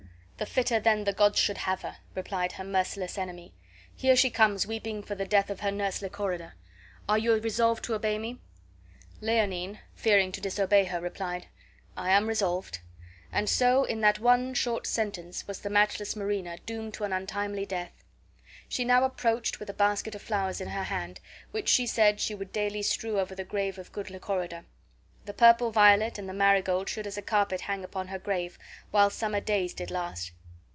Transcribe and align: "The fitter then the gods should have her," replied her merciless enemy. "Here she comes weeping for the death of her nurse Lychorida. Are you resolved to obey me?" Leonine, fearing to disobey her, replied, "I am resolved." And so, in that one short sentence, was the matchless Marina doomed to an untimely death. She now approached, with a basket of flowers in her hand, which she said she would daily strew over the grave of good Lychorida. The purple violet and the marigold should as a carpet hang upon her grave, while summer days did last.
"The 0.37 0.47
fitter 0.47 0.79
then 0.79 1.03
the 1.03 1.13
gods 1.13 1.37
should 1.37 1.59
have 1.59 1.83
her," 1.83 1.97
replied 2.15 2.53
her 2.53 2.63
merciless 2.63 3.15
enemy. 3.19 3.53
"Here 3.95 4.15
she 4.15 4.31
comes 4.31 4.65
weeping 4.65 5.03
for 5.03 5.13
the 5.13 5.27
death 5.27 5.51
of 5.51 5.59
her 5.59 5.69
nurse 5.69 6.01
Lychorida. 6.01 6.55
Are 7.07 7.19
you 7.19 7.31
resolved 7.37 7.83
to 7.83 7.93
obey 7.93 8.17
me?" 8.17 8.39
Leonine, 9.21 9.81
fearing 9.93 10.31
to 10.31 10.41
disobey 10.41 10.85
her, 10.85 10.99
replied, 10.99 11.45
"I 11.95 12.09
am 12.09 12.25
resolved." 12.25 12.79
And 13.31 13.47
so, 13.47 13.83
in 13.83 14.01
that 14.01 14.17
one 14.17 14.55
short 14.55 14.87
sentence, 14.87 15.47
was 15.47 15.59
the 15.59 15.69
matchless 15.69 16.15
Marina 16.15 16.57
doomed 16.65 16.95
to 16.95 17.03
an 17.03 17.13
untimely 17.13 17.67
death. 17.67 18.03
She 18.67 18.83
now 18.83 19.03
approached, 19.03 19.59
with 19.59 19.69
a 19.69 19.73
basket 19.75 20.15
of 20.15 20.23
flowers 20.23 20.59
in 20.59 20.69
her 20.69 20.85
hand, 20.85 21.19
which 21.51 21.69
she 21.69 21.85
said 21.85 22.19
she 22.19 22.33
would 22.33 22.51
daily 22.51 22.81
strew 22.81 23.19
over 23.19 23.35
the 23.35 23.43
grave 23.43 23.77
of 23.77 23.91
good 23.91 24.09
Lychorida. 24.09 24.65
The 25.23 25.33
purple 25.35 25.69
violet 25.69 26.17
and 26.17 26.27
the 26.27 26.33
marigold 26.33 26.89
should 26.89 27.05
as 27.05 27.15
a 27.15 27.21
carpet 27.21 27.61
hang 27.61 27.83
upon 27.83 28.07
her 28.07 28.17
grave, 28.17 28.57
while 28.89 29.11
summer 29.11 29.39
days 29.39 29.71
did 29.71 29.91
last. 29.91 30.31